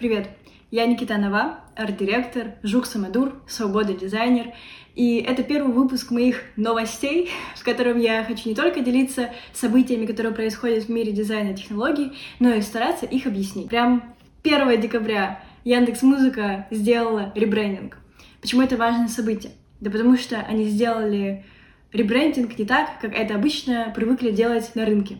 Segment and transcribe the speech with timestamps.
[0.00, 0.30] Привет!
[0.70, 4.54] Я Никита Нова, арт-директор, Жук Самодур, свободный дизайнер.
[4.94, 10.32] И это первый выпуск моих новостей, в котором я хочу не только делиться событиями, которые
[10.32, 13.68] происходят в мире дизайна и технологий, но и стараться их объяснить.
[13.68, 17.98] Прям 1 декабря Яндекс Музыка сделала ребрендинг.
[18.40, 19.52] Почему это важное событие?
[19.80, 21.44] Да потому что они сделали
[21.92, 25.18] ребрендинг не так, как это обычно привыкли делать на рынке.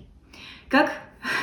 [0.71, 0.91] Как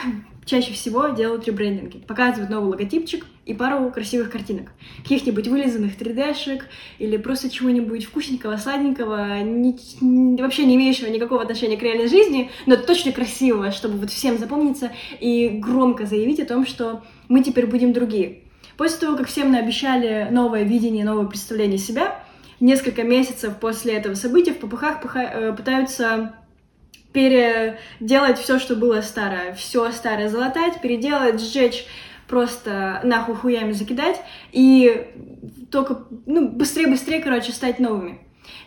[0.47, 1.97] чаще всего делают ребрендинги.
[1.99, 4.71] Показывают новый логотипчик и пару красивых картинок.
[5.03, 6.63] Каких-нибудь вылизанных 3D-шек
[6.97, 12.77] или просто чего-нибудь вкусненького, сладенького, ни, вообще не имеющего никакого отношения к реальной жизни, но
[12.77, 17.93] точно красивого, чтобы вот всем запомниться и громко заявить о том, что мы теперь будем
[17.93, 18.39] другие.
[18.77, 22.23] После того, как всем наобещали новое видение, новое представление себя,
[22.59, 26.33] несколько месяцев после этого события в попыхах э, пытаются
[27.17, 31.87] переделать все, что было старое, все старое залатать, переделать, сжечь,
[32.27, 35.07] просто нахуй хуями закидать и
[35.71, 38.19] только, ну, быстрее-быстрее, короче, стать новыми.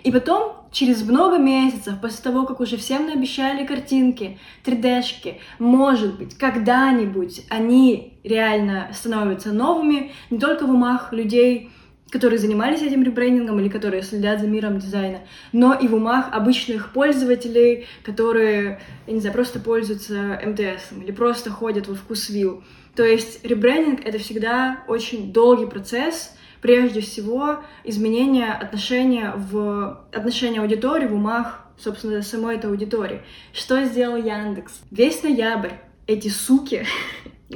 [0.02, 6.36] И потом, через много месяцев, после того, как уже всем наобещали картинки, 3D-шки, может быть,
[6.36, 11.70] когда-нибудь они реально становятся новыми не только в умах людей,
[12.10, 15.20] которые занимались этим ребрендингом или которые следят за миром дизайна,
[15.52, 21.50] но и в умах обычных пользователей, которые, я не знаю, просто пользуются МТС или просто
[21.50, 22.62] ходят во вкусвилл.
[22.96, 31.06] То есть ребрендинг— это всегда очень долгий процесс, прежде всего изменение отношения в отношения аудитории
[31.06, 33.22] в умах, собственно, самой этой аудитории.
[33.52, 34.72] Что сделал Яндекс?
[34.90, 35.72] Весь ноябрь
[36.06, 36.84] эти суки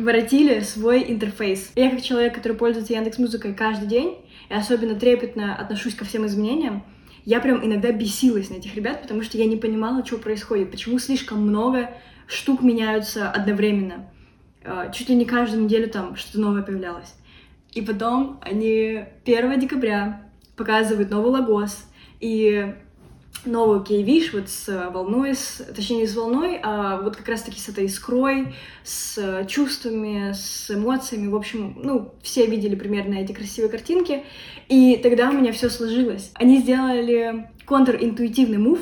[0.00, 1.73] воротили свой интерфейс.
[1.77, 6.27] Я как человек, который пользуется Яндекс Музыкой каждый день, и особенно трепетно отношусь ко всем
[6.27, 6.84] изменениям,
[7.25, 10.98] я прям иногда бесилась на этих ребят, потому что я не понимала, что происходит, почему
[10.98, 11.91] слишком много
[12.27, 14.11] штук меняются одновременно.
[14.65, 17.15] А, чуть ли не каждую неделю там что-то новое появлялось.
[17.72, 22.75] И потом они 1 декабря показывают новый логос, и
[23.44, 27.69] новую кейвиш вот с волной, с, точнее не с волной, а вот как раз-таки с
[27.69, 31.28] этой искрой, с чувствами, с эмоциями.
[31.28, 34.25] В общем, ну, все видели примерно эти красивые картинки.
[34.69, 36.31] И тогда у меня все сложилось.
[36.34, 38.78] Они сделали контринтуитивный мув,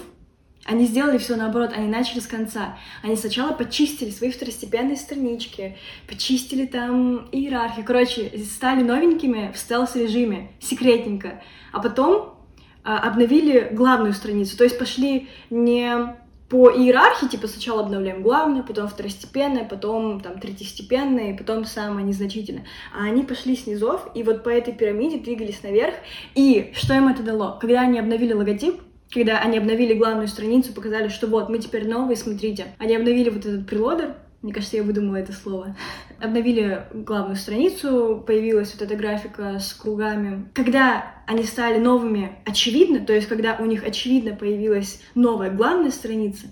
[0.65, 2.79] они сделали все наоборот, они начали с конца.
[3.03, 7.85] Они сначала почистили свои второстепенные странички, почистили там иерархию.
[7.85, 11.43] Короче, стали новенькими в стелс-режиме, секретненько.
[11.73, 12.35] А потом
[12.83, 16.17] обновили главную страницу, то есть пошли не
[16.53, 22.67] по иерархии, типа сначала обновляем главное, потом второстепенное, потом там третьестепенное, и потом самое незначительное.
[22.95, 25.95] А они пошли снизов, и вот по этой пирамиде двигались наверх.
[26.35, 27.57] И что им это дало?
[27.59, 32.17] Когда они обновили логотип, когда они обновили главную страницу, показали, что вот, мы теперь новые,
[32.17, 32.67] смотрите.
[32.79, 35.77] Они обновили вот этот прелодер, мне кажется, я выдумала это слово.
[36.21, 40.49] Обновили главную страницу, появилась вот эта графика с кругами.
[40.53, 46.49] Когда они стали новыми очевидно, то есть когда у них очевидно появилась новая главная страница,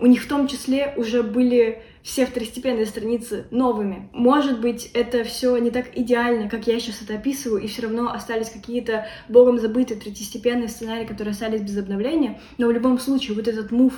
[0.00, 4.08] у них в том числе уже были все второстепенные страницы новыми.
[4.12, 8.10] Может быть, это все не так идеально, как я сейчас это описываю, и все равно
[8.10, 13.48] остались какие-то богом забытые третьестепенные сценарии, которые остались без обновления, но в любом случае вот
[13.48, 13.94] этот мув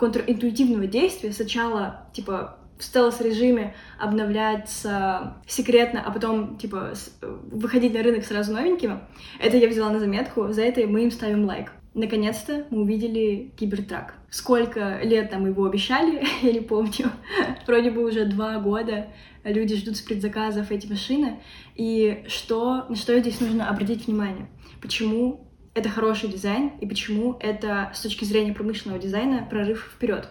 [0.00, 6.92] контринтуитивного действия сначала, типа, в стелс-режиме обновляться секретно, а потом, типа,
[7.22, 9.00] выходить на рынок сразу новенькими,
[9.38, 11.72] это я взяла на заметку, за это мы им ставим лайк.
[11.94, 14.14] Наконец-то мы увидели Кибертрак.
[14.28, 17.10] Сколько лет там его обещали, я не помню.
[17.66, 19.06] Вроде бы уже два года
[19.44, 21.40] люди ждут с предзаказов эти машины.
[21.74, 24.48] И что, на что здесь нужно обратить внимание?
[24.82, 30.28] Почему это хороший дизайн и почему это с точки зрения промышленного дизайна прорыв вперед?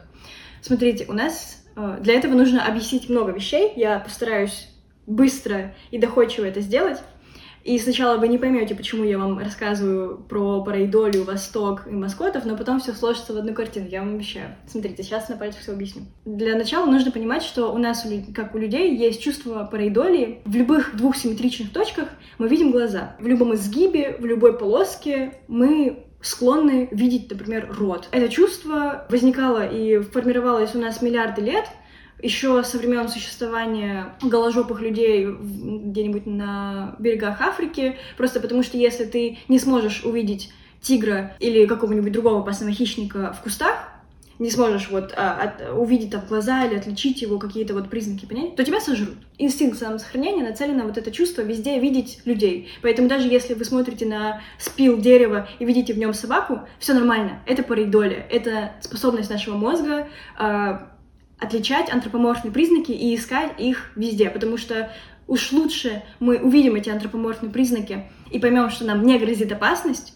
[0.62, 3.74] Смотрите, у нас для этого нужно объяснить много вещей.
[3.76, 4.70] Я постараюсь
[5.08, 7.00] быстро и доходчиво это сделать.
[7.66, 12.56] И сначала вы не поймете, почему я вам рассказываю про параидолию, Восток и маскотов, но
[12.56, 14.56] потом все сложится в одну картину, я вам обещаю.
[14.68, 16.04] Смотрите, сейчас на пальцах все объясню.
[16.26, 18.06] Для начала нужно понимать, что у нас,
[18.36, 20.42] как у людей, есть чувство параидолии.
[20.46, 23.16] В любых двух симметричных точках мы видим глаза.
[23.20, 28.10] В любом изгибе, в любой полоске мы склонны видеть, например, рот.
[28.12, 31.66] Это чувство возникало и формировалось у нас миллиарды лет,
[32.22, 39.38] еще со времен существования голожопых людей где-нибудь на берегах Африки, просто потому что если ты
[39.48, 40.52] не сможешь увидеть
[40.82, 43.95] тигра или какого-нибудь другого опасного хищника в кустах,
[44.40, 48.56] не сможешь вот а, от, увидеть там глаза или отличить его какие-то вот признаки понять,
[48.56, 49.16] то тебя сожрут.
[49.38, 52.70] Инстинкт самосохранения нацелен на вот это чувство везде видеть людей.
[52.82, 57.40] Поэтому даже если вы смотрите на спил дерева и видите в нем собаку, все нормально.
[57.46, 58.26] Это паридолия.
[58.30, 60.92] Это способность нашего мозга а,
[61.40, 64.92] отличать антропоморфные признаки и искать их везде, потому что
[65.28, 70.15] уж лучше мы увидим эти антропоморфные признаки и поймем, что нам не грозит опасность,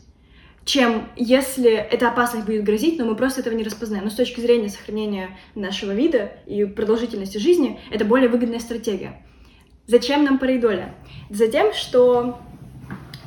[0.69, 4.03] чем если эта опасность будет грозить, но мы просто этого не распознаем.
[4.03, 9.25] Но с точки зрения сохранения нашего вида и продолжительности жизни, это более выгодная стратегия.
[9.87, 10.93] Зачем нам параидолия?
[11.31, 12.39] Затем, что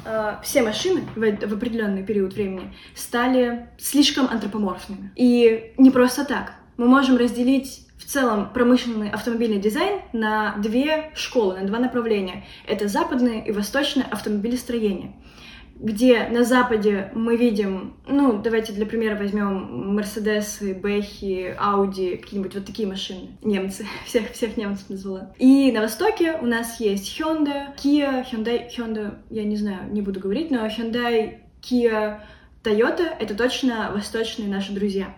[0.04, 5.10] э, все машины в, в определенный период времени стали слишком антропоморфными.
[5.16, 6.52] И не просто так.
[6.76, 12.44] Мы можем разделить в целом промышленный автомобильный дизайн на две школы, на два направления.
[12.68, 15.14] Это западное и восточное автомобилестроение
[15.82, 22.64] где на Западе мы видим, ну, давайте для примера возьмем Мерседесы, Бэхи, Ауди, какие-нибудь вот
[22.64, 23.36] такие машины.
[23.42, 25.32] Немцы, всех, всех немцев назвала.
[25.38, 30.20] И на Востоке у нас есть Hyundai, Kia, Hyundai, Hyundai, я не знаю, не буду
[30.20, 32.20] говорить, но Hyundai, Kia,
[32.62, 35.16] Toyota— это точно восточные наши друзья.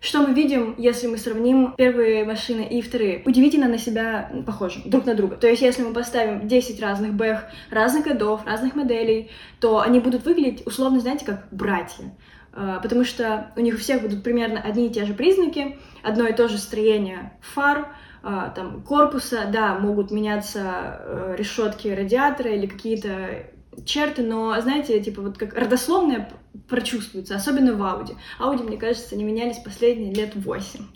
[0.00, 3.22] Что мы видим, если мы сравним первые машины и вторые?
[3.24, 5.36] Удивительно на себя похожи, друг на друга.
[5.36, 10.24] То есть, если мы поставим 10 разных бэх разных годов, разных моделей, то они будут
[10.24, 12.14] выглядеть, условно, знаете, как братья.
[12.52, 16.26] А, потому что у них у всех будут примерно одни и те же признаки, одно
[16.26, 17.88] и то же строение фар,
[18.22, 23.46] а, там, корпуса, да, могут меняться э, решетки радиатора или какие-то
[23.84, 26.30] черты, но, знаете, типа вот как родословное
[26.68, 28.14] прочувствуется, особенно в Ауди.
[28.38, 30.86] Ауди, мне кажется, не менялись последние лет восемь.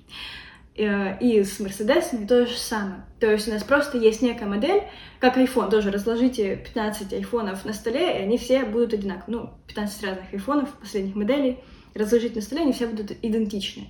[0.76, 3.04] Э, и с Мерседесами то же самое.
[3.18, 4.84] То есть у нас просто есть некая модель,
[5.18, 5.70] как iPhone.
[5.70, 9.40] Тоже разложите 15 айфонов на столе, и они все будут одинаковые.
[9.40, 11.58] Ну, 15 разных айфонов, последних моделей,
[11.94, 13.88] разложить на столе, они все будут идентичны.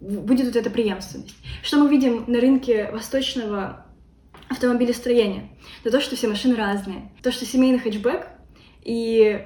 [0.00, 1.34] Будет вот эта преемственность.
[1.64, 3.84] Что мы видим на рынке восточного
[4.48, 5.48] автомобилестроения?
[5.82, 7.10] Это то, что все машины разные.
[7.22, 8.26] То, что семейный хэтчбэк
[8.82, 9.44] и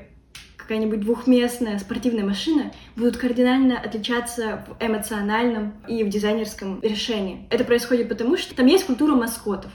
[0.56, 7.46] какая-нибудь двухместная спортивная машина будут кардинально отличаться в эмоциональном и в дизайнерском решении.
[7.50, 9.70] Это происходит потому, что там есть культура маскотов.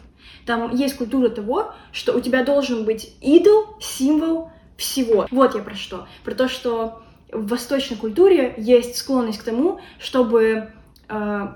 [0.46, 5.28] Там есть культура того, что у тебя должен быть идол, символ всего.
[5.30, 6.08] Вот я про что.
[6.24, 10.72] Про то, что в восточной культуре есть склонность к тому, чтобы
[11.10, 11.48] э,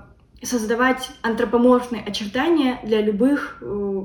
[0.44, 4.02] создавать антропоморфные очертания для любых э,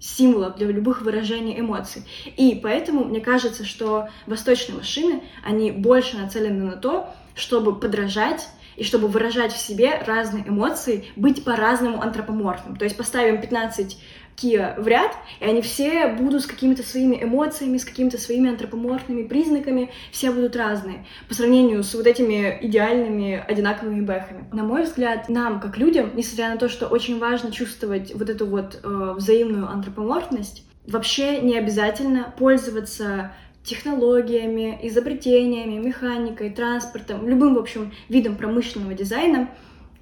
[0.00, 2.02] символов, для любых выражений эмоций.
[2.36, 8.84] И поэтому мне кажется, что восточные машины, они больше нацелены на то, чтобы подражать и
[8.84, 12.76] чтобы выражать в себе разные эмоции, быть по-разному антропоморфным.
[12.76, 13.98] То есть поставим 15
[14.36, 19.24] Kia в ряд, и они все будут с какими-то своими эмоциями, с какими-то своими антропоморфными
[19.24, 24.44] признаками, все будут разные по сравнению с вот этими идеальными одинаковыми бэхами.
[24.52, 28.46] На мой взгляд, нам, как людям, несмотря на то, что очень важно чувствовать вот эту
[28.46, 33.32] вот э, взаимную антропоморфность, вообще не обязательно пользоваться
[33.64, 39.50] технологиями, изобретениями, механикой, транспортом, любым, в общем, видом промышленного дизайна,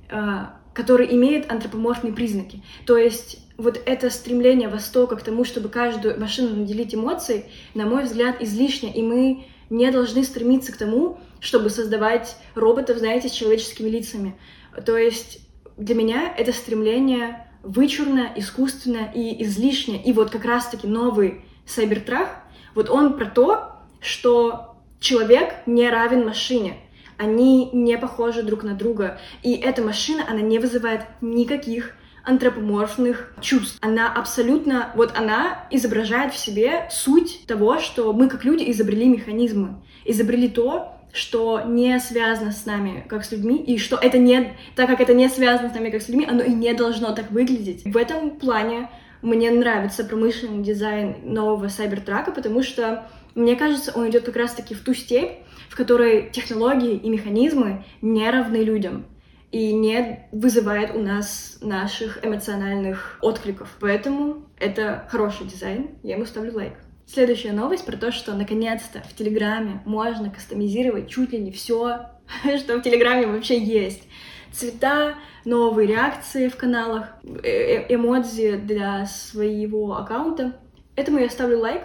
[0.08, 2.62] э, который имеет антропоморфные признаки.
[2.86, 8.04] То есть вот это стремление Востока к тому, чтобы каждую машину наделить эмоцией, на мой
[8.04, 13.88] взгляд, излишне, и мы не должны стремиться к тому, чтобы создавать роботов, знаете, с человеческими
[13.88, 14.36] лицами.
[14.84, 15.40] То есть
[15.76, 20.02] для меня это стремление вычурно, искусственно и излишне.
[20.02, 22.28] И вот как раз-таки новый Cybertruck,
[22.74, 26.78] вот он про то, что человек не равен машине.
[27.18, 29.20] Они не похожи друг на друга.
[29.42, 33.78] И эта машина, она не вызывает никаких антропоморфных чувств.
[33.80, 39.82] Она абсолютно, вот она изображает в себе суть того, что мы как люди изобрели механизмы,
[40.04, 44.88] изобрели то, что не связано с нами как с людьми, и что это не, так
[44.88, 47.84] как это не связано с нами как с людьми, оно и не должно так выглядеть.
[47.84, 48.88] В этом плане
[49.22, 54.82] мне нравится промышленный дизайн нового Сайбертрака, потому что, мне кажется, он идет как раз-таки в
[54.82, 55.32] ту степь,
[55.68, 59.04] в которой технологии и механизмы не равны людям
[59.52, 63.76] и не вызывает у нас наших эмоциональных откликов.
[63.80, 66.74] Поэтому это хороший дизайн, я ему ставлю лайк.
[67.06, 72.06] Следующая новость про то, что наконец-то в Телеграме можно кастомизировать чуть ли не все,
[72.58, 74.04] что в Телеграме вообще есть.
[74.52, 75.14] Цвета,
[75.44, 80.56] новые реакции в каналах, э -э эмодзи для своего аккаунта.
[80.96, 81.82] Этому я ставлю лайк,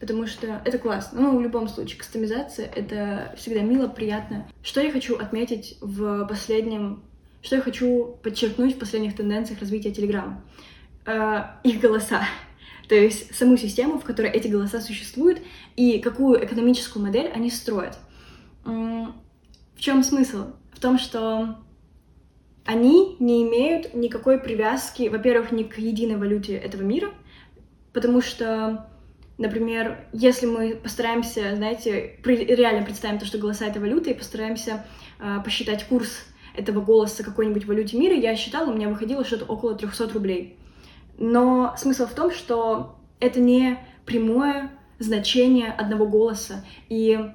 [0.00, 1.20] потому что это классно.
[1.20, 4.48] Ну, в любом случае, кастомизация— это всегда мило, приятно.
[4.62, 7.02] Что я хочу отметить в последнем...
[7.42, 10.42] Что я хочу подчеркнуть в последних тенденциях развития Телеграма?
[11.64, 12.22] Их голоса.
[12.88, 15.40] То есть саму систему, в которой эти голоса существуют,
[15.76, 17.98] и какую экономическую модель они строят.
[18.64, 19.12] В
[19.78, 20.52] чем смысл?
[20.72, 21.58] В том, что
[22.64, 27.10] они не имеют никакой привязки, во-первых, ни к единой валюте этого мира,
[27.92, 28.90] потому что
[29.38, 34.84] Например, если мы постараемся, знаете, реально представим то, что голоса— это валюта, и постараемся
[35.20, 36.24] э, посчитать курс
[36.56, 40.56] этого голоса какой-нибудь валюте мира, я считала, у меня выходило что-то около 300 рублей.
[41.18, 47.30] Но смысл в том, что это не прямое значение одного голоса, и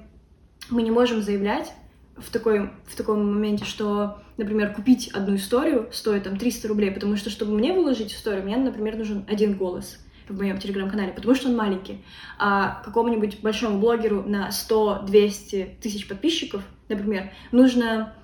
[0.68, 1.72] мы не можем заявлять
[2.18, 7.16] в, такой, в таком моменте, что, например, купить одну историю стоит там 300 рублей, потому
[7.16, 11.48] что, чтобы мне выложить историю, мне, например, нужен один голос в моем телеграм-канале, потому что
[11.48, 12.04] он маленький.
[12.38, 18.14] А какому-нибудь большому блогеру на 100-200 тысяч подписчиков, например, нужно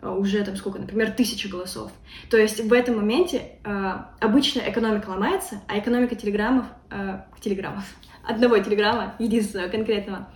[0.00, 1.90] а, уже там сколько, например, тысяча голосов.
[2.30, 7.84] То есть в этом моменте э, обычно экономика ломается, а экономика телеграммов, э, телеграммов,
[8.26, 10.28] одного телеграмма, единственного конкретного,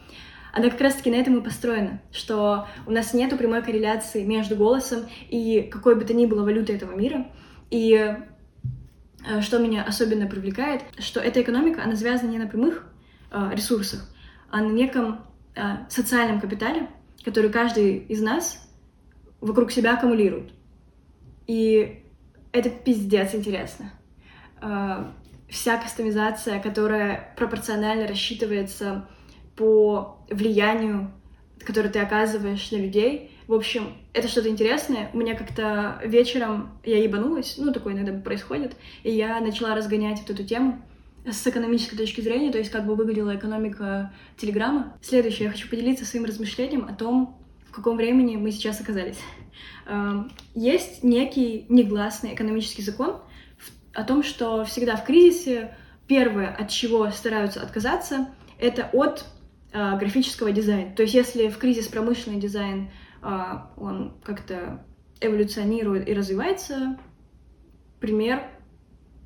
[0.53, 5.07] она как раз-таки на этом и построена, что у нас нету прямой корреляции между голосом
[5.29, 7.27] и какой бы то ни было валютой этого мира.
[7.71, 8.17] И
[9.41, 12.87] что меня особенно привлекает, что эта экономика, она связана не на прямых
[13.31, 14.09] э, ресурсах,
[14.50, 15.21] а на неком
[15.55, 16.89] э, социальном капитале,
[17.25, 18.69] который каждый из нас
[19.41, 20.53] вокруг себя аккумулирует.
[21.47, 22.05] И
[22.53, 23.93] это пиздец интересно.
[24.62, 25.05] Э,
[25.49, 29.09] вся кастомизация, которая пропорционально рассчитывается
[29.57, 31.12] по влиянию,
[31.64, 33.31] которое ты оказываешь на людей.
[33.47, 35.11] В общем, это что-то интересное.
[35.12, 40.31] У меня как-то вечером я ебанулась, ну, такое иногда происходит, и я начала разгонять вот
[40.31, 40.83] эту тему
[41.26, 44.97] с экономической точки зрения, то есть как бы выглядела экономика Телеграма.
[45.02, 47.38] Следующее, я хочу поделиться своим размышлением о том,
[47.69, 49.19] в каком времени мы сейчас оказались.
[49.87, 53.21] Эм, есть некий негласный экономический закон
[53.93, 55.75] о том, что всегда в кризисе
[56.07, 59.25] первое, от чего стараются отказаться, это от
[59.73, 60.95] э, графического дизайна.
[60.95, 62.91] То есть если в кризис промышленный дизайн,
[63.23, 63.29] э,
[63.77, 64.85] он как-то
[65.21, 66.99] эволюционирует и развивается,
[68.00, 68.43] пример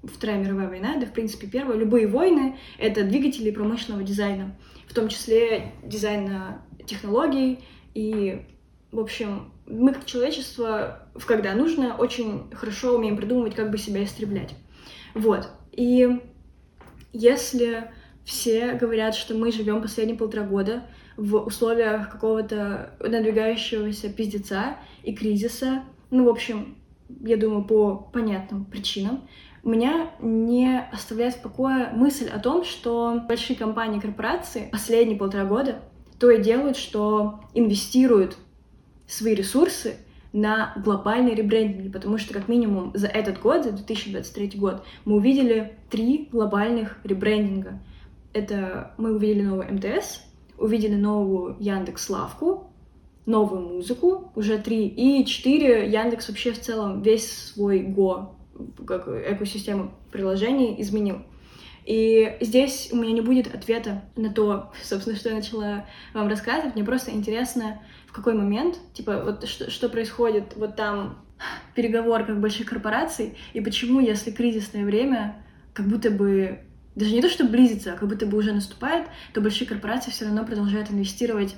[0.07, 1.79] Вторая мировая война, да, в принципе, первая.
[1.79, 4.55] Любые войны— это двигатели промышленного дизайна,
[4.87, 7.61] в том числе дизайна технологий.
[7.95, 8.45] И,
[8.93, 14.55] в общем, мы как человечество, когда нужно, очень хорошо умеем придумывать, как бы себя истреблять.
[15.15, 15.49] Вот.
[15.73, 16.21] И
[17.13, 17.91] если
[18.25, 20.85] все говорят, что мы живем последние полтора года
[21.17, 25.83] в условиях какого-то надвигающегося пиздеца и кризиса.
[26.11, 26.77] Ну, в общем,
[27.21, 29.29] я думаю, по понятным причинам.
[29.63, 35.77] Меня не оставляет в покое мысль о том, что большие компании, корпорации последние полтора года
[36.19, 38.37] то и делают, что инвестируют
[39.07, 39.97] свои ресурсы
[40.33, 45.77] на глобальный ребрендинг, потому что как минимум за этот год, за 2023 год, мы увидели
[45.91, 47.81] три глобальных ребрендинга—
[48.35, 50.21] это мы увидели новый МТС,
[50.59, 52.71] увидели новую Яндекс Лавку,
[53.27, 58.37] новую музыку, уже три, и четыре Яндекс вообще в целом весь свой Го,
[58.87, 61.23] как экосистему приложений изменил.
[61.85, 66.75] И здесь у меня не будет ответа на то, собственно, что я начала вам рассказывать.
[66.75, 71.19] Мне просто интересно, в какой момент, типа, вот что, что происходит вот там
[71.71, 76.61] в переговорках больших корпораций, и почему, если кризисное время, как будто бы
[76.95, 80.27] даже не то, что близится, а как будто бы уже наступает, то большие корпорации все
[80.27, 81.57] равно продолжают инвестировать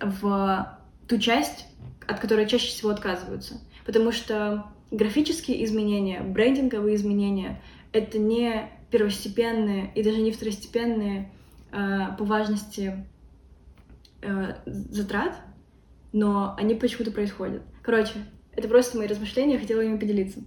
[0.00, 1.66] в ту часть,
[2.06, 3.60] от которой чаще всего отказываются.
[3.86, 7.62] Потому что графические изменения, брендинговые изменения—
[7.92, 11.30] это не первостепенные и даже не второстепенные
[11.70, 13.06] э, по важности
[14.22, 15.36] э, затрат,
[16.12, 17.62] но они почему-то происходят.
[17.82, 18.14] Короче,
[18.56, 20.40] это просто мои размышления, я хотела ими поделиться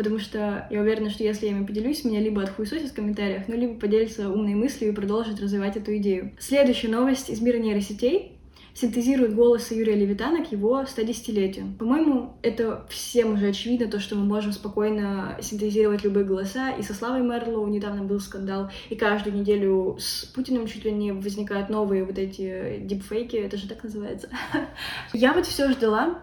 [0.00, 3.54] потому что я уверена, что если я ими поделюсь, меня либо отхуесосят в комментариях, ну,
[3.54, 6.32] либо поделятся умной мыслью и продолжат развивать эту идею.
[6.38, 8.32] Следующая новость из мира нейросетей
[8.72, 11.74] синтезирует голосы Юрия Левитана к его 110-летию.
[11.78, 16.70] По-моему, это всем уже очевидно, то, что мы можем спокойно синтезировать любые голоса.
[16.70, 21.12] И со Славой Мерлоу недавно был скандал, и каждую неделю с Путиным чуть ли не
[21.12, 24.30] возникают новые вот эти дипфейки, это же так называется.
[25.12, 26.22] Я вот все ждала,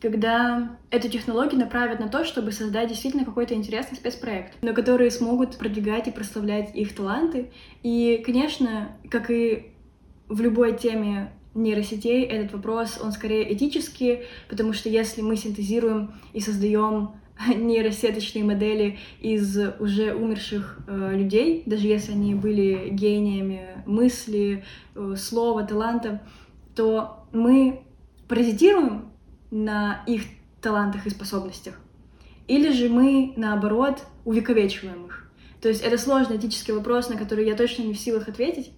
[0.00, 5.56] когда эту технологию направят на то, чтобы создать действительно какой-то интересный спецпроект, но которые смогут
[5.56, 7.50] продвигать и прославлять их таланты.
[7.82, 9.72] И, конечно, как и
[10.28, 16.40] в любой теме нейросетей, этот вопрос, он скорее этический, потому что если мы синтезируем и
[16.40, 17.12] создаем
[17.48, 24.64] нейросеточные модели из уже умерших э, людей, даже если они были гениями мысли,
[24.94, 26.22] э, слова, таланта,
[26.76, 27.82] то мы
[28.28, 29.10] паразитируем
[29.50, 30.22] на их
[30.60, 31.74] талантах и способностях.
[32.46, 35.30] Или же мы, наоборот, увековечиваем их.
[35.60, 38.72] То есть это сложный этический вопрос, на который я точно не в силах ответить.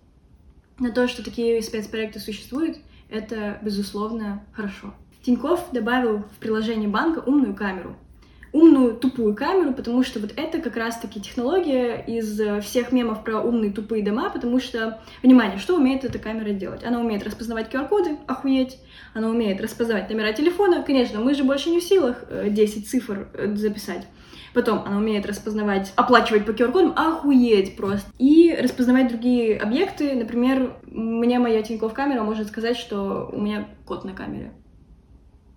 [0.79, 2.79] На то, что такие спецпроекты существуют,
[3.11, 4.95] это, безусловно, хорошо.
[5.23, 7.97] Тиньков добавил в приложение банка умную камеру—
[8.52, 13.40] умную тупую камеру, потому что вот это как раз-таки технология из э, всех мемов про
[13.40, 16.85] умные тупые дома, потому что, внимание, что умеет эта камера делать?
[16.85, 18.78] Она умеет распознавать QR-коды, охуеть,
[19.14, 23.28] она умеет распознавать номера телефона, конечно, мы же больше не в силах 10 э, цифр
[23.35, 24.07] э, записать,
[24.52, 28.11] Потом она умеет распознавать, оплачивать по QR-кодам, охуеть просто.
[28.19, 30.14] И распознавать другие объекты.
[30.14, 34.52] Например, мне моя Тинькофф камера может сказать, что у меня кот на камере.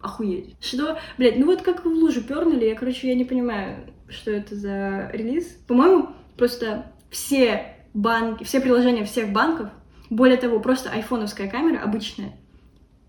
[0.03, 0.55] Охуеть.
[0.60, 3.77] Что, блядь, ну вот как в лужу пернули, я, короче, я не понимаю,
[4.10, 5.45] что это за релиз.
[5.67, 9.69] По-моему, просто все банки, все приложения всех банков,
[10.10, 12.33] более того, просто айфоновская камера обычная,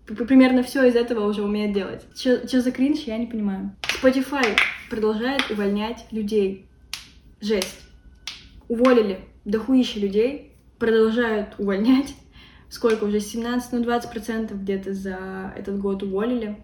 [0.05, 2.05] примерно все из этого уже умеет делать.
[2.15, 3.75] Что за кринж, я не понимаю.
[4.01, 4.57] Spotify
[4.89, 6.65] продолжает увольнять людей.
[7.41, 7.81] Жесть.
[8.69, 12.15] Уволили дохуища людей, продолжают увольнять.
[12.69, 13.19] Сколько уже?
[13.19, 16.57] 17, ну 20 процентов где-то за этот год уволили.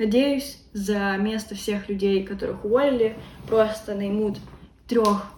[0.00, 4.38] Надеюсь, за место всех людей, которых уволили, просто наймут
[4.88, 5.30] трех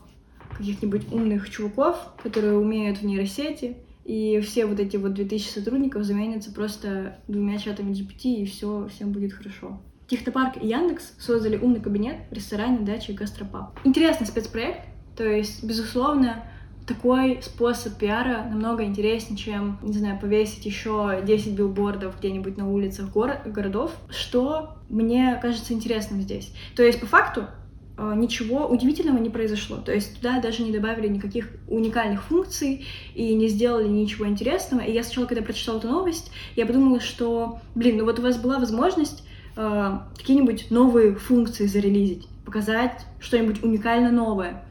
[0.56, 6.52] каких-нибудь умных чуваков, которые умеют в нейросети, и все вот эти вот 2000 сотрудников заменятся
[6.52, 9.80] просто двумя чатами GPT, и все, всем будет хорошо.
[10.06, 13.76] Технопарк и Яндекс создали умный кабинет в ресторане, даче и гастропаб.
[13.82, 14.82] Интересный спецпроект,
[15.16, 16.44] то есть, безусловно,
[16.86, 23.10] такой способ пиара намного интереснее, чем, не знаю, повесить еще 10 билбордов где-нибудь на улицах
[23.14, 26.52] горо- городов, что мне кажется интересным здесь.
[26.74, 27.46] То есть, по факту,
[27.98, 29.76] Э, ничего удивительного не произошло.
[29.76, 34.80] То есть туда даже не добавили никаких уникальных функций и не сделали ничего интересного.
[34.80, 38.38] И я сначала, когда прочитала эту новость, я подумала, что, блин, ну вот у вас
[38.38, 39.24] была возможность
[39.56, 44.64] э, какие-нибудь новые функции зарелизить, показать что-нибудь уникально новое,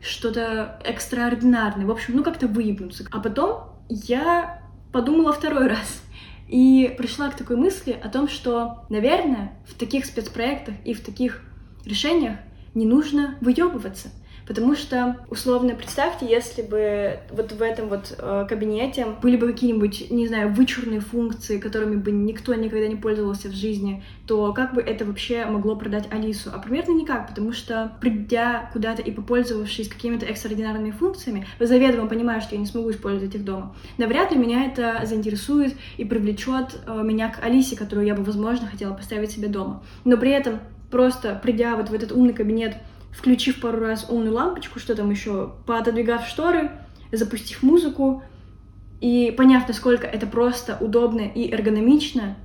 [0.00, 1.86] что-то экстраординарное.
[1.86, 3.04] В общем, ну как-то выебнуться.
[3.10, 4.62] А потом я
[4.92, 6.02] подумала второй раз.
[6.48, 11.42] И пришла к такой мысли о том, что, наверное, в таких спецпроектах и в таких
[11.84, 12.38] решениях
[12.74, 14.08] не нужно выебываться.
[14.48, 20.10] Потому что, условно, представьте, если бы вот в этом вот э, кабинете были бы какие-нибудь,
[20.10, 24.80] не знаю, вычурные функции, которыми бы никто никогда не пользовался в жизни, то как бы
[24.80, 26.50] это вообще могло продать Алису?
[26.54, 32.54] А примерно никак, потому что, придя куда-то и попользовавшись какими-то экстраординарными функциями, заведомо понимаю, что
[32.54, 37.28] я не смогу использовать их дома, навряд ли меня это заинтересует и привлечет э, меня
[37.28, 39.82] к Алисе, которую я бы, возможно, хотела поставить себе дома.
[40.06, 42.78] Но при этом просто придя вот в этот умный кабинет,
[43.12, 46.70] включив пару раз умную лампочку, что там еще, поотодвигав шторы,
[47.12, 48.22] запустив музыку,
[49.00, 52.36] и поняв, насколько это просто удобно и эргономично,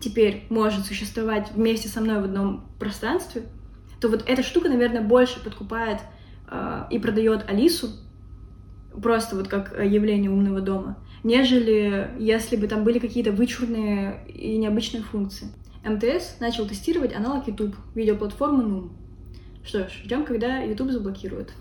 [0.00, 3.44] теперь может существовать вместе со мной в одном пространстве,
[4.00, 6.00] то вот эта штука, наверное, больше подкупает
[6.50, 7.88] э, и продает Алису,
[9.00, 15.02] просто вот как явление умного дома, нежели если бы там были какие-то вычурные и необычные
[15.02, 15.48] функции.
[15.84, 18.90] МТС начал тестировать аналог YouTube, видеоплатформы Noom.
[19.64, 21.52] Что ж, ждем, когда YouTube заблокируют.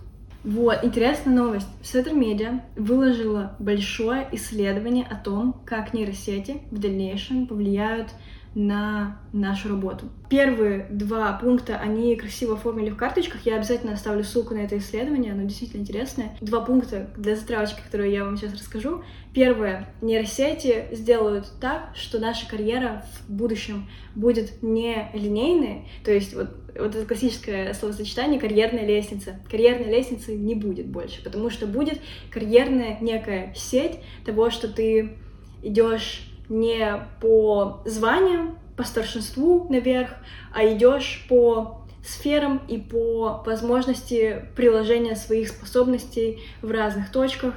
[0.44, 1.68] Вот, интересная новость.
[1.84, 8.10] Сеттер Медиа выложила большое исследование о том, как нейросети в дальнейшем повлияют
[8.54, 10.10] на нашу работу.
[10.30, 13.46] Первые два пункта, они красиво оформили в карточках.
[13.46, 16.38] Я обязательно оставлю ссылку на это исследование, оно действительно интересное.
[16.42, 19.04] Два пункта для затравочки, которые я вам сейчас расскажу.
[19.34, 19.88] Первое.
[20.02, 26.96] Нейросети сделают так, что наша карьера в будущем будет не линейной, то есть вот вот
[26.96, 29.36] это классическое словосочетание карьерная лестница.
[29.50, 35.18] Карьерной лестницы не будет больше, потому что будет карьерная некая сеть того, что ты
[35.62, 40.10] идешь не по званиям, по старшинству наверх,
[40.54, 47.56] а идешь по сферам и по возможности приложения своих способностей в разных точках.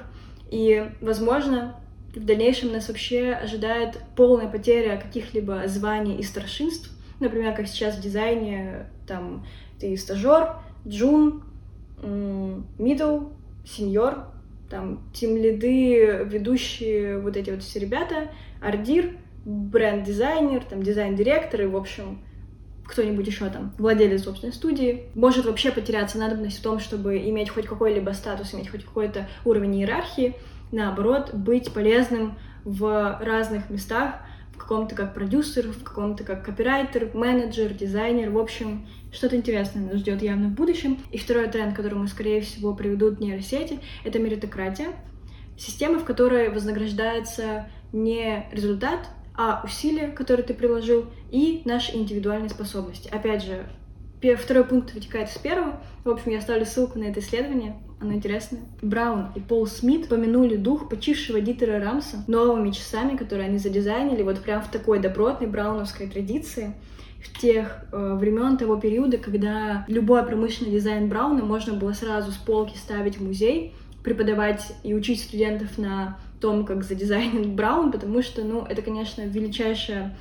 [0.51, 1.81] И, возможно,
[2.15, 6.91] в дальнейшем нас вообще ожидает полная потеря каких-либо званий и старшинств.
[7.19, 9.45] Например, как сейчас в дизайне, там,
[9.81, 11.43] ты стажер, джун,
[12.01, 13.33] middle,
[13.67, 14.27] сеньор,
[14.75, 21.77] там, тим лиды, ведущие вот эти вот все ребята, ардир, бренд-дизайнер, там, дизайн-директор и, в
[21.77, 22.19] общем,
[22.85, 27.67] кто-нибудь еще там, владелец собственной студии, может вообще потеряться надобность в том, чтобы иметь хоть
[27.67, 30.35] какой-либо статус, иметь хоть какой-то уровень иерархии,
[30.73, 34.17] наоборот, быть полезным в разных местах,
[34.55, 39.97] в каком-то как продюсер, в каком-то как копирайтер, менеджер, дизайнер, в общем, что-то интересное нас
[39.97, 40.99] ждет явно в будущем.
[41.11, 44.89] И второй тренд, которому, скорее всего, приведут нейросети, это меритократия.
[45.59, 53.09] Система, в которой вознаграждается не результат, а усилия, которые ты приложил, и наши индивидуальные способности.
[53.09, 53.67] Опять же,
[54.37, 55.81] второй пункт вытекает из первого.
[56.05, 58.63] В общем, я оставлю ссылку на это исследование, оно интересное.
[58.83, 64.41] Браун и Пол Смит помянули дух почившего Дитера Рамса новыми часами, которые они задизайнили вот
[64.41, 66.75] прям в такой добротной брауновской традиции
[67.23, 72.37] в тех э, времен того периода, когда любой промышленный дизайн Брауна можно было сразу с
[72.37, 78.45] полки ставить в музей, преподавать и учить студентов на том, как задизайнен Браун, потому что,
[78.45, 80.15] ну, это, конечно, величайшая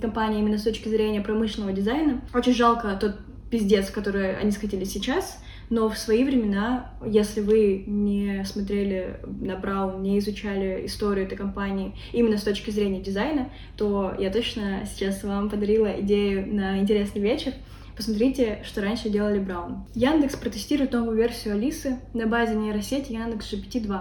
[0.00, 2.22] компания именно с точки зрения промышленного дизайна.
[2.32, 3.16] Очень жалко тот
[3.50, 5.38] пиздец, который они скатились сейчас,
[5.70, 11.94] но в свои времена, если вы не смотрели на Браун, не изучали историю этой компании
[12.12, 17.52] именно с точки зрения дизайна, то я точно сейчас вам подарила идею на интересный вечер.
[17.96, 19.84] Посмотрите, что раньше делали Браун.
[19.94, 24.00] Яндекс протестирует новую версию Алисы на базе нейросети Яндекс GPT-2.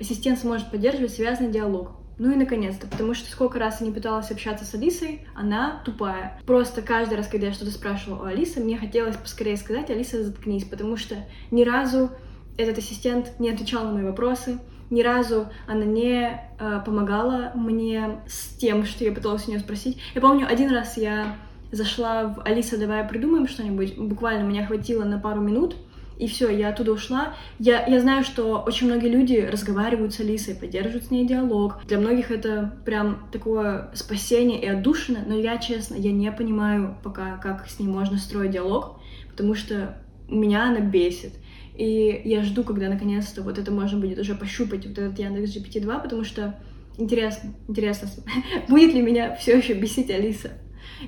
[0.00, 4.30] Ассистент сможет поддерживать связанный диалог, ну и наконец-то, потому что сколько раз я не пыталась
[4.30, 6.38] общаться с Алисой, она тупая.
[6.44, 10.64] Просто каждый раз, когда я что-то спрашивала у Алисы, мне хотелось поскорее сказать, Алиса, заткнись,
[10.64, 11.16] потому что
[11.50, 12.10] ни разу
[12.58, 14.58] этот ассистент не отвечал на мои вопросы,
[14.90, 19.96] ни разу она не э, помогала мне с тем, что я пыталась у нее спросить.
[20.14, 21.36] Я помню, один раз я
[21.72, 23.96] зашла в Алиса, давай придумаем что-нибудь.
[23.96, 25.74] Буквально меня хватило на пару минут,
[26.20, 27.34] и все, я оттуда ушла.
[27.58, 31.80] Я, я знаю, что очень многие люди разговаривают с Алисой, поддерживают с ней диалог.
[31.86, 37.38] Для многих это прям такое спасение и отдушина, но я, честно, я не понимаю пока,
[37.38, 39.96] как с ней можно строить диалог, потому что
[40.28, 41.32] меня она бесит.
[41.74, 46.02] И я жду, когда наконец-то вот это можно будет уже пощупать, вот этот Яндекс GPT-2,
[46.02, 46.60] потому что
[46.98, 48.08] интересно, интересно,
[48.68, 50.50] будет ли меня все еще бесить Алиса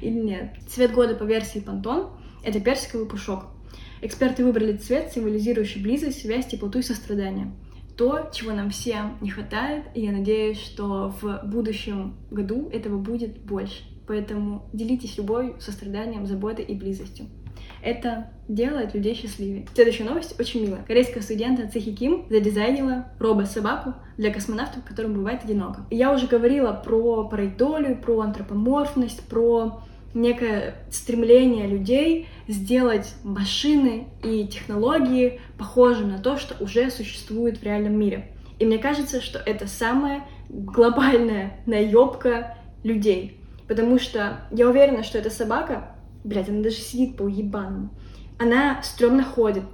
[0.01, 0.55] или нет.
[0.69, 2.09] Цвет года по версии Pantone—
[2.45, 3.45] это персиковый пушок.
[4.03, 7.53] Эксперты выбрали цвет, символизирующий близость, связь, теплоту и сострадание.
[7.97, 13.39] То, чего нам всем не хватает, и я надеюсь, что в будущем году этого будет
[13.39, 13.85] больше.
[14.09, 17.27] Поэтому делитесь любовью, состраданием, заботой и близостью.
[17.81, 19.67] Это делает людей счастливее.
[19.75, 20.85] Следующая новость очень милая.
[20.85, 25.87] Корейская студентка Цихи Ким задизайнила робот-собаку для космонавтов, которым бывает одиноко.
[25.91, 29.83] Я уже говорила про парайдолю, про антропоморфность, про
[30.15, 37.99] некое стремление людей сделать машины и технологии похожим на то, что уже существует в реальном
[37.99, 38.33] мире.
[38.59, 43.41] И мне кажется, что это самая глобальная наебка людей.
[43.67, 47.91] Потому что я уверена, что эта собака, блядь, она даже сидит по уебаному,
[48.39, 49.65] она стрёмно ходит.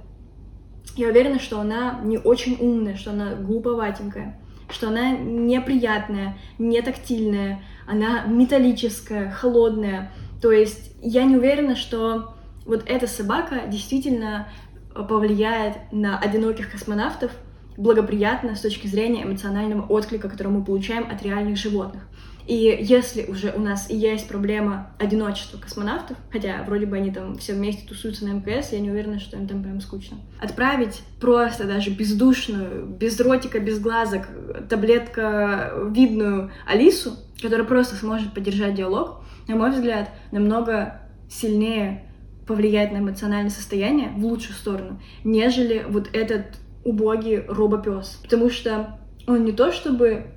[0.95, 7.63] Я уверена, что она не очень умная, что она глуповатенькая, что она неприятная, не тактильная,
[7.87, 14.47] она металлическая, холодная, то есть я не уверена, что вот эта собака действительно
[14.93, 17.31] повлияет на одиноких космонавтов
[17.77, 22.03] благоприятно с точки зрения эмоционального отклика, который мы получаем от реальных животных.
[22.45, 27.53] И если уже у нас есть проблема одиночества космонавтов, хотя вроде бы они там все
[27.53, 30.17] вместе тусуются на МКС, я не уверена, что им там прям скучно.
[30.41, 34.23] Отправить просто даже бездушную, без ротика, без глазок,
[34.67, 42.05] таблетка видную Алису, которая просто сможет поддержать диалог, на мой взгляд, намного сильнее
[42.47, 48.19] повлияет на эмоциональное состояние в лучшую сторону, нежели вот этот убогий робопес.
[48.23, 50.27] Потому что он не то чтобы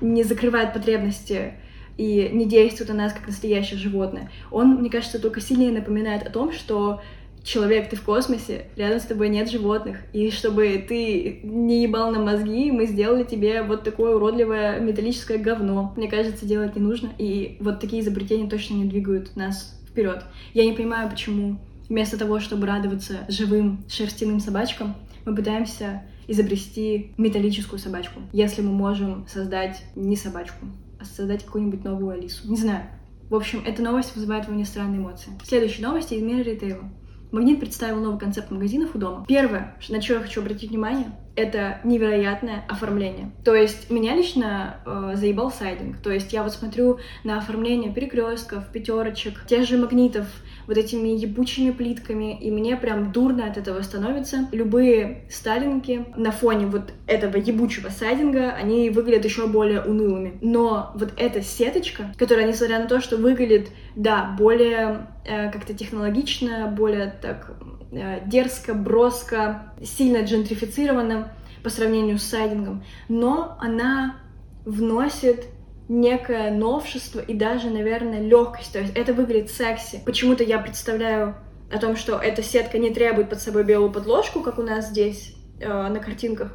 [0.00, 1.54] не закрывает потребности
[1.96, 4.30] и не действует на нас как настоящее животное.
[4.50, 7.02] Он, мне кажется, только сильнее напоминает о том, что
[7.42, 12.20] человек, ты в космосе, рядом с тобой нет животных, и чтобы ты не ебал на
[12.20, 15.92] мозги, мы сделали тебе вот такое уродливое металлическое говно.
[15.96, 20.24] Мне кажется, делать не нужно, и вот такие изобретения точно не двигают нас вперед.
[20.54, 27.78] Я не понимаю, почему вместо того, чтобы радоваться живым шерстяным собачкам, мы пытаемся изобрести металлическую
[27.78, 30.66] собачку, если мы можем создать не собачку,
[31.00, 32.48] а создать какую-нибудь новую Алису.
[32.48, 32.84] Не знаю.
[33.28, 35.32] В общем, эта новость вызывает во мне странные эмоции.
[35.44, 36.84] Следующая новость из мира ритейла.
[37.32, 39.24] Магнит представил новый концепт магазинов у дома.
[39.28, 43.30] Первое, на что я хочу обратить внимание, это невероятное оформление.
[43.44, 45.98] То есть меня лично э, заебал сайдинг.
[45.98, 50.26] То есть я вот смотрю на оформление перекрестков, пятерочек, тех же магнитов,
[50.66, 54.48] вот этими ебучими плитками, и мне прям дурно от этого становится.
[54.52, 60.38] Любые сталинки на фоне вот этого ебучего сайдинга, они выглядят еще более унылыми.
[60.40, 66.72] Но вот эта сеточка, которая, несмотря на то, что выглядит, да, более э, как-то технологично,
[66.76, 67.52] более так
[67.92, 74.16] э, дерзко, броско, сильно джентрифицированно по сравнению с сайдингом, но она
[74.64, 75.46] вносит
[75.90, 78.72] некое новшество и даже, наверное, легкость.
[78.72, 80.00] То есть это выглядит секси.
[80.06, 81.34] Почему-то я представляю
[81.70, 85.34] о том, что эта сетка не требует под собой белую подложку, как у нас здесь
[85.58, 86.52] э, на картинках.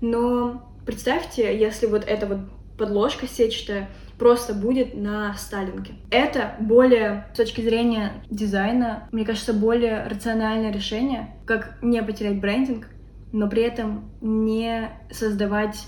[0.00, 2.38] Но представьте, если вот эта вот
[2.76, 5.94] подложка сетчатая просто будет на сталинке.
[6.10, 12.88] Это более, с точки зрения дизайна, мне кажется, более рациональное решение, как не потерять брендинг,
[13.30, 15.86] но при этом не создавать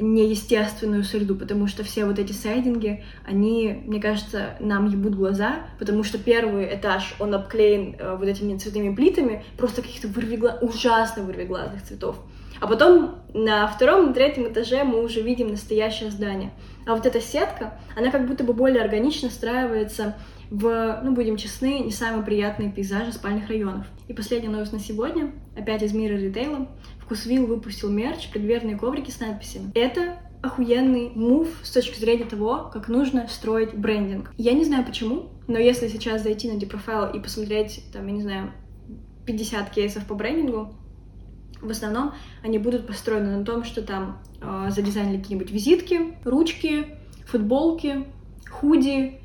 [0.00, 6.02] неестественную среду, потому что все вот эти сайдинги, они, мне кажется, нам ебут глаза, потому
[6.02, 10.58] что первый этаж, он обклеен э, вот этими цветными плитами, просто каких-то вырвигла...
[10.60, 12.16] ужасно вырвиглазных цветов.
[12.60, 16.50] А потом на втором, на третьем этаже мы уже видим настоящее здание.
[16.86, 20.16] А вот эта сетка, она как будто бы более органично встраивается
[20.50, 23.86] в, ну, будем честны, не самые приятные пейзажи спальных районов.
[24.08, 26.66] И последняя новость на сегодня, опять из мира ритейла.
[27.08, 29.72] Вкусвилл выпустил мерч, предверные коврики с надписями.
[29.74, 34.30] Это охуенный мув с точки зрения того, как нужно строить брендинг.
[34.36, 38.20] Я не знаю почему, но если сейчас зайти на Deprofile и посмотреть, там, я не
[38.20, 38.52] знаю,
[39.24, 40.74] 50 кейсов по брендингу,
[41.62, 48.04] в основном они будут построены на том, что там э, задизайнили какие-нибудь визитки, ручки, футболки,
[48.50, 49.18] худи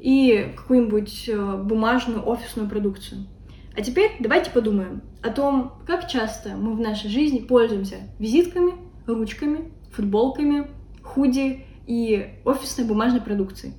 [0.00, 3.28] и какую-нибудь э, бумажную офисную продукцию.
[3.76, 8.72] А теперь давайте подумаем о том, как часто мы в нашей жизни пользуемся визитками,
[9.06, 10.68] ручками, футболками,
[11.02, 13.74] худи и офисной бумажной продукцией.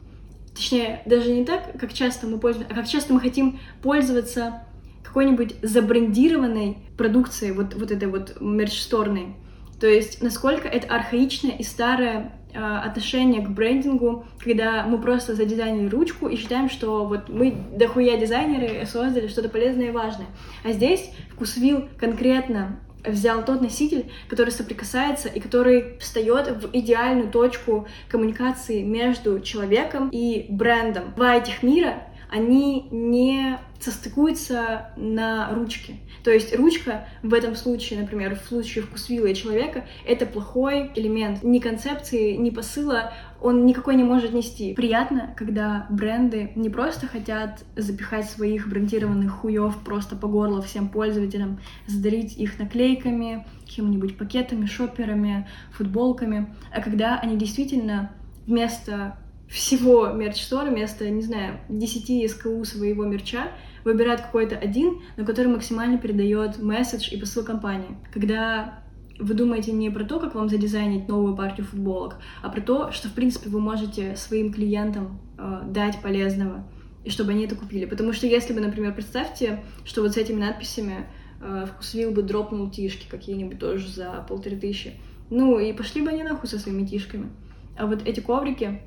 [0.54, 4.64] Точнее, даже не так, как часто мы пользуемся, а как часто мы хотим пользоваться
[5.04, 9.36] какой-нибудь забрендированной продукцией, вот, вот этой вот мерч-сторной.
[9.80, 15.88] То есть, насколько это архаичное и старое э, отношение к брендингу, когда мы просто задизайнили
[15.88, 20.28] ручку и считаем, что вот мы дохуя дизайнеры создали что-то полезное и важное.
[20.64, 27.88] А здесь вкусвил конкретно взял тот носитель, который соприкасается и который встает в идеальную точку
[28.08, 31.14] коммуникации между человеком и брендом.
[31.16, 35.98] Два этих мира, они не состыкуются на ручке.
[36.24, 41.44] То есть ручка в этом случае, например, в случае вкусвилла человека, это плохой элемент.
[41.44, 44.76] Ни концепции, ни посыла он никакой не может нести.
[44.76, 51.60] Приятно, когда бренды не просто хотят запихать своих брендированных хуев просто по горло всем пользователям,
[51.88, 58.12] задарить их наклейками, какими-нибудь пакетами, шоперами, футболками, а когда они действительно
[58.46, 59.18] вместо
[59.52, 63.52] всего мерч-стора, вместо, не знаю, 10 СКУ своего мерча,
[63.84, 67.98] выбирают какой-то один, но который максимально передает месседж и посыл компании.
[68.14, 68.82] Когда
[69.20, 73.10] вы думаете не про то, как вам задизайнить новую партию футболок, а про то, что,
[73.10, 76.66] в принципе, вы можете своим клиентам э, дать полезного,
[77.04, 77.86] и чтобы они это купили.
[77.86, 81.08] Потому что если бы, например, представьте, что вот с этими надписями
[81.42, 84.94] э, вкусвил бы дропнул тишки какие-нибудь тоже за полторы тысячи,
[85.30, 87.30] ну и пошли бы они нахуй со своими тишками.
[87.78, 88.82] А вот эти коврики,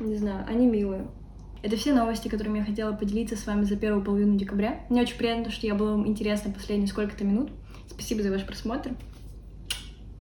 [0.00, 1.06] не знаю, они милые.
[1.62, 4.80] Это все новости, которыми я хотела поделиться с вами за первую половину декабря.
[4.88, 7.50] Мне очень приятно, что я была вам интересна последние сколько-то минут.
[7.90, 8.92] Спасибо за ваш просмотр.